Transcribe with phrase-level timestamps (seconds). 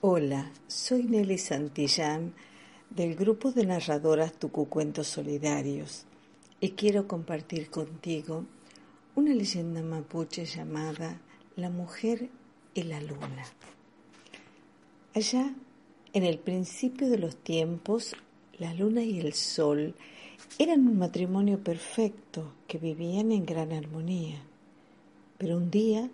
[0.00, 2.32] Hola, soy Nelly Santillán
[2.88, 6.04] del grupo de narradoras Tucucuentos Solidarios
[6.60, 8.44] y quiero compartir contigo
[9.16, 11.20] una leyenda mapuche llamada
[11.56, 12.28] La mujer
[12.74, 13.44] y la luna.
[15.16, 15.52] Allá,
[16.12, 18.14] en el principio de los tiempos,
[18.56, 19.96] la luna y el sol
[20.60, 24.40] eran un matrimonio perfecto que vivían en gran armonía.
[25.38, 26.08] Pero un día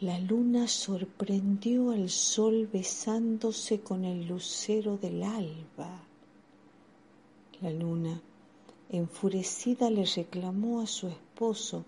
[0.00, 6.02] la luna sorprendió al sol besándose con el lucero del alba.
[7.62, 8.20] La luna,
[8.90, 11.84] enfurecida, le reclamó a su esposo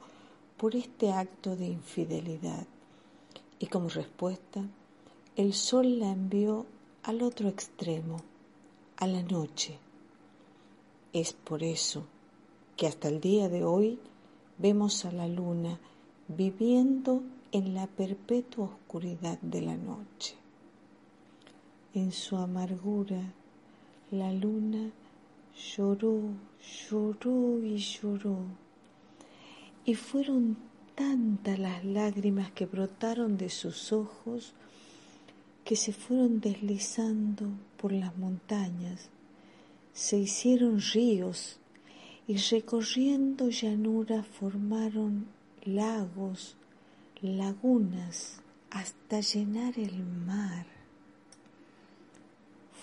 [0.57, 2.67] por este acto de infidelidad
[3.59, 4.65] y como respuesta
[5.37, 6.65] el sol la envió
[7.03, 8.23] al otro extremo,
[8.97, 9.79] a la noche.
[11.13, 12.05] Es por eso
[12.77, 13.99] que hasta el día de hoy
[14.57, 15.79] vemos a la luna
[16.29, 20.35] viviendo en la perpetua oscuridad de la noche.
[21.95, 23.33] En su amargura,
[24.11, 24.91] la luna
[25.57, 26.21] lloró,
[26.91, 28.39] lloró y lloró,
[29.87, 30.59] y fueron
[30.95, 34.53] tantas las lágrimas que brotaron de sus ojos
[35.65, 37.47] que se fueron deslizando
[37.81, 39.09] por las montañas,
[39.93, 41.59] se hicieron ríos
[42.27, 46.57] y recorriendo llanuras formaron lagos,
[47.21, 50.67] lagunas hasta llenar el mar.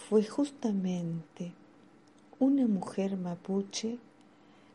[0.10, 1.54] Fue justamente
[2.40, 3.98] una mujer mapuche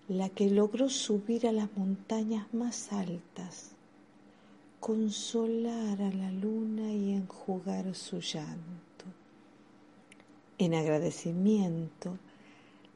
[0.08, 3.72] la que logró subir a las montañas más altas,
[4.80, 9.04] consolar a la luna y enjugar su llanto.
[10.58, 12.18] En agradecimiento,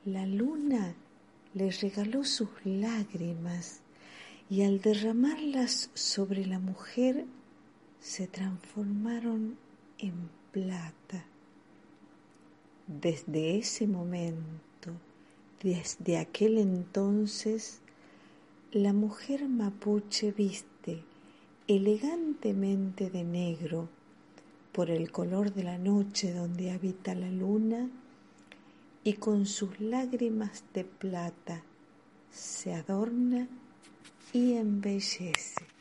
[0.05, 0.95] la luna
[1.55, 3.84] le regaló sus lágrimas
[4.55, 7.25] y al derramarlas sobre la mujer
[7.99, 9.57] se transformaron
[9.99, 11.25] en plata.
[12.87, 14.93] Desde ese momento,
[15.61, 17.81] desde aquel entonces,
[18.71, 21.03] la mujer mapuche viste
[21.67, 23.89] elegantemente de negro
[24.71, 27.91] por el color de la noche donde habita la luna
[29.03, 31.65] y con sus lágrimas de plata
[32.31, 33.49] se adorna
[34.35, 35.74] y embellece.